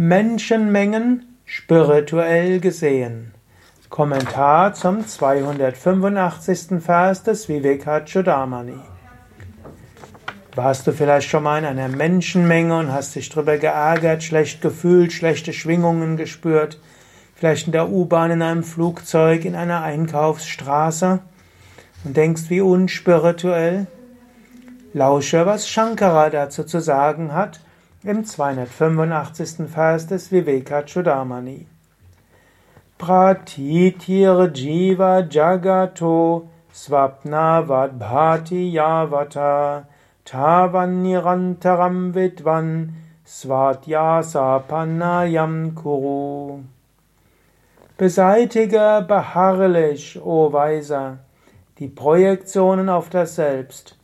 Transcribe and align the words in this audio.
Menschenmengen 0.00 1.26
spirituell 1.44 2.60
gesehen. 2.60 3.34
Kommentar 3.88 4.72
zum 4.74 5.04
285. 5.04 6.80
Vers 6.80 7.24
des 7.24 7.48
Vivekachudamani. 7.48 8.78
Warst 10.54 10.86
du 10.86 10.92
vielleicht 10.92 11.28
schon 11.28 11.42
mal 11.42 11.58
in 11.58 11.64
einer 11.64 11.88
Menschenmenge 11.88 12.78
und 12.78 12.92
hast 12.92 13.16
dich 13.16 13.28
darüber 13.28 13.58
geärgert, 13.58 14.22
schlecht 14.22 14.62
gefühlt, 14.62 15.12
schlechte 15.12 15.52
Schwingungen 15.52 16.16
gespürt? 16.16 16.78
Vielleicht 17.34 17.66
in 17.66 17.72
der 17.72 17.90
U-Bahn, 17.90 18.30
in 18.30 18.42
einem 18.42 18.62
Flugzeug, 18.62 19.44
in 19.44 19.56
einer 19.56 19.82
Einkaufsstraße 19.82 21.18
und 22.04 22.16
denkst, 22.16 22.42
wie 22.50 22.60
unspirituell? 22.60 23.88
Lausche, 24.92 25.44
was 25.44 25.68
Shankara 25.68 26.30
dazu 26.30 26.62
zu 26.62 26.78
sagen 26.78 27.32
hat 27.32 27.58
im 28.08 28.24
285. 28.24 29.68
Vers 29.68 30.06
des 30.06 30.32
Vivekachudamani. 30.32 31.66
Pratitir 32.96 34.50
jiva 34.54 35.20
jagato 35.28 36.48
svapna 36.72 37.60
vadbhati 37.68 38.72
yavata 38.72 39.84
tavan 40.24 41.02
nirantaram 41.02 42.14
vidvan 42.14 42.94
svatyasa 43.26 44.62
panayam 44.66 45.74
kuru. 45.74 46.64
Beseitige 47.98 49.04
beharrlich, 49.06 50.18
o 50.24 50.50
Weiser, 50.50 51.18
die 51.78 51.88
Projektionen 51.88 52.88
auf 52.88 53.10
das 53.10 53.34
Selbst 53.34 53.97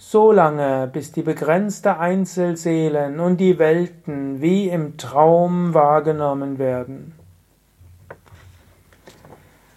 so 0.00 0.30
lange, 0.30 0.88
bis 0.92 1.10
die 1.10 1.22
begrenzte 1.22 1.98
Einzelseelen 1.98 3.18
und 3.18 3.38
die 3.38 3.58
Welten 3.58 4.40
wie 4.40 4.68
im 4.68 4.96
Traum 4.96 5.74
wahrgenommen 5.74 6.58
werden. 6.60 7.14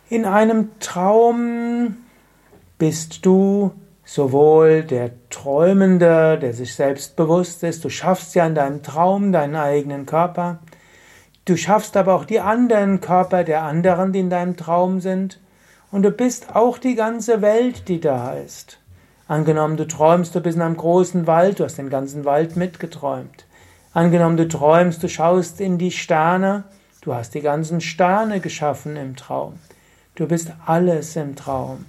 In 0.09 0.25
einem 0.25 0.79
Traum 0.79 1.97
bist 2.77 3.25
du 3.25 3.71
sowohl 4.05 4.83
der 4.83 5.09
Träumende, 5.31 6.37
der 6.37 6.53
sich 6.53 6.75
selbst 6.75 7.15
bewusst 7.15 7.63
ist, 7.63 7.83
du 7.83 7.89
schaffst 7.89 8.35
ja 8.35 8.45
in 8.45 8.53
deinem 8.53 8.83
Traum 8.83 9.31
deinen 9.31 9.55
eigenen 9.55 10.05
Körper, 10.05 10.59
du 11.45 11.57
schaffst 11.57 11.97
aber 11.97 12.13
auch 12.13 12.25
die 12.25 12.41
anderen 12.41 13.01
Körper 13.01 13.43
der 13.43 13.63
anderen, 13.63 14.13
die 14.13 14.19
in 14.19 14.29
deinem 14.29 14.55
Traum 14.55 14.99
sind, 14.99 15.39
und 15.91 16.03
du 16.03 16.11
bist 16.11 16.55
auch 16.55 16.77
die 16.77 16.95
ganze 16.95 17.41
Welt, 17.41 17.87
die 17.87 17.99
da 17.99 18.33
ist. 18.33 18.77
Angenommen, 19.31 19.77
du 19.77 19.87
träumst, 19.87 20.35
du 20.35 20.41
bist 20.41 20.57
in 20.57 20.61
einem 20.61 20.75
großen 20.75 21.25
Wald, 21.25 21.61
du 21.61 21.63
hast 21.63 21.77
den 21.77 21.89
ganzen 21.89 22.25
Wald 22.25 22.57
mitgeträumt. 22.57 23.45
Angenommen, 23.93 24.35
du 24.35 24.45
träumst, 24.45 25.01
du 25.03 25.07
schaust 25.07 25.61
in 25.61 25.77
die 25.77 25.91
Sterne, 25.91 26.65
du 26.99 27.13
hast 27.13 27.33
die 27.33 27.39
ganzen 27.39 27.79
Sterne 27.79 28.41
geschaffen 28.41 28.97
im 28.97 29.15
Traum. 29.15 29.53
Du 30.15 30.27
bist 30.27 30.51
alles 30.65 31.15
im 31.15 31.37
Traum. 31.37 31.85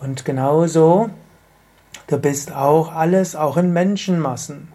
Und 0.00 0.24
genauso, 0.24 1.10
du 2.06 2.16
bist 2.16 2.50
auch 2.50 2.94
alles, 2.94 3.36
auch 3.36 3.58
in 3.58 3.70
Menschenmassen. 3.74 4.68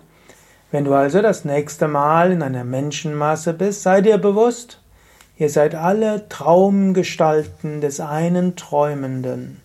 Wenn 0.70 0.86
du 0.86 0.94
also 0.94 1.24
das 1.24 1.44
nächste 1.44 1.88
Mal 1.88 2.34
in 2.34 2.44
einer 2.44 2.66
Menschenmasse 2.66 3.56
bist, 3.56 3.82
sei 3.82 4.02
dir 4.02 4.20
bewusst, 4.20 4.80
ihr 5.38 5.50
seid 5.50 5.74
alle 5.74 6.30
Traumgestalten 6.30 7.82
des 7.82 8.00
einen 8.00 8.56
Träumenden. 8.56 9.60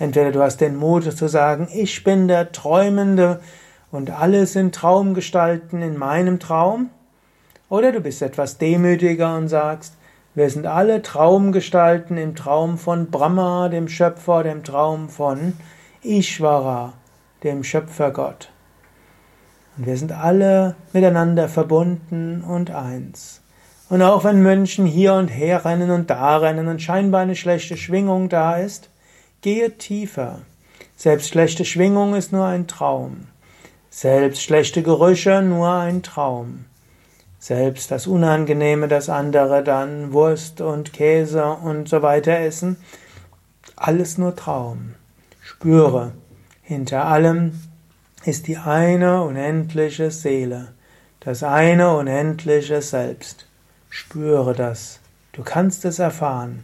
Entweder 0.00 0.32
du 0.32 0.40
hast 0.42 0.62
den 0.62 0.76
Mut 0.76 1.04
zu 1.04 1.28
sagen, 1.28 1.68
ich 1.74 2.02
bin 2.04 2.26
der 2.26 2.52
Träumende 2.52 3.40
und 3.92 4.10
alle 4.10 4.46
sind 4.46 4.74
Traumgestalten 4.74 5.82
in 5.82 5.98
meinem 5.98 6.40
Traum, 6.40 6.88
oder 7.68 7.92
du 7.92 8.00
bist 8.00 8.22
etwas 8.22 8.56
demütiger 8.56 9.36
und 9.36 9.48
sagst, 9.48 9.94
wir 10.34 10.48
sind 10.48 10.66
alle 10.66 11.02
Traumgestalten 11.02 12.16
im 12.16 12.34
Traum 12.34 12.78
von 12.78 13.10
Brahma, 13.10 13.68
dem 13.68 13.88
Schöpfer, 13.88 14.42
dem 14.42 14.64
Traum 14.64 15.10
von 15.10 15.52
Ishvara, 16.02 16.94
dem 17.44 17.62
Schöpfergott. 17.62 18.48
Und 19.76 19.86
wir 19.86 19.98
sind 19.98 20.12
alle 20.12 20.76
miteinander 20.94 21.46
verbunden 21.46 22.42
und 22.42 22.70
eins. 22.70 23.42
Und 23.90 24.00
auch 24.00 24.24
wenn 24.24 24.42
Mönchen 24.42 24.86
hier 24.86 25.12
und 25.12 25.28
her 25.28 25.62
rennen 25.66 25.90
und 25.90 26.08
da 26.08 26.38
rennen 26.38 26.68
und 26.68 26.80
scheinbar 26.80 27.20
eine 27.20 27.36
schlechte 27.36 27.76
Schwingung 27.76 28.30
da 28.30 28.56
ist, 28.56 28.88
Gehe 29.42 29.78
tiefer. 29.78 30.40
Selbst 30.98 31.28
schlechte 31.28 31.64
Schwingung 31.64 32.14
ist 32.14 32.30
nur 32.30 32.44
ein 32.44 32.66
Traum. 32.66 33.28
Selbst 33.88 34.42
schlechte 34.42 34.82
Gerüche 34.82 35.40
nur 35.40 35.72
ein 35.72 36.02
Traum. 36.02 36.66
Selbst 37.38 37.90
das 37.90 38.06
Unangenehme, 38.06 38.86
das 38.86 39.08
andere 39.08 39.64
dann 39.64 40.12
Wurst 40.12 40.60
und 40.60 40.92
Käse 40.92 41.46
und 41.46 41.88
so 41.88 42.02
weiter 42.02 42.38
essen, 42.38 42.76
alles 43.76 44.18
nur 44.18 44.36
Traum. 44.36 44.94
Spüre, 45.40 46.12
hinter 46.60 47.06
allem 47.06 47.58
ist 48.26 48.46
die 48.46 48.58
eine 48.58 49.22
unendliche 49.22 50.10
Seele, 50.10 50.74
das 51.20 51.42
eine 51.42 51.96
unendliche 51.96 52.82
Selbst. 52.82 53.46
Spüre 53.88 54.52
das. 54.54 55.00
Du 55.32 55.42
kannst 55.42 55.86
es 55.86 55.98
erfahren. 55.98 56.62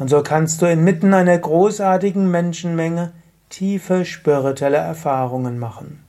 Und 0.00 0.08
so 0.08 0.22
kannst 0.22 0.62
du 0.62 0.66
inmitten 0.66 1.12
einer 1.12 1.36
großartigen 1.36 2.30
Menschenmenge 2.30 3.12
tiefe 3.50 4.06
spirituelle 4.06 4.78
Erfahrungen 4.78 5.58
machen. 5.58 6.02